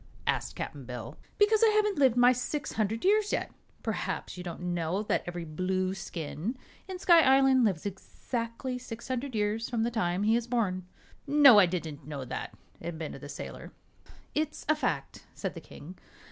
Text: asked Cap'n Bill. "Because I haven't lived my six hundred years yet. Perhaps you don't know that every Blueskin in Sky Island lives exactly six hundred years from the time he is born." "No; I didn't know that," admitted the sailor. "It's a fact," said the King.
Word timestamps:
asked 0.25 0.55
Cap'n 0.55 0.83
Bill. 0.85 1.15
"Because 1.37 1.61
I 1.63 1.69
haven't 1.75 1.99
lived 1.99 2.17
my 2.17 2.31
six 2.31 2.71
hundred 2.71 3.05
years 3.05 3.31
yet. 3.31 3.51
Perhaps 3.83 4.35
you 4.35 4.43
don't 4.43 4.61
know 4.73 5.03
that 5.03 5.21
every 5.27 5.45
Blueskin 5.45 6.55
in 6.87 6.97
Sky 6.97 7.21
Island 7.21 7.63
lives 7.63 7.85
exactly 7.85 8.79
six 8.79 9.07
hundred 9.09 9.35
years 9.35 9.69
from 9.69 9.83
the 9.83 9.91
time 9.91 10.23
he 10.23 10.35
is 10.35 10.47
born." 10.47 10.87
"No; 11.27 11.59
I 11.59 11.67
didn't 11.67 12.07
know 12.07 12.25
that," 12.25 12.55
admitted 12.81 13.21
the 13.21 13.29
sailor. 13.29 13.73
"It's 14.33 14.65
a 14.67 14.75
fact," 14.75 15.27
said 15.35 15.53
the 15.53 15.61
King. 15.61 15.99